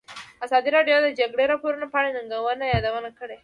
[0.45, 3.37] ازادي راډیو د د جګړې راپورونه په اړه د ننګونو یادونه کړې.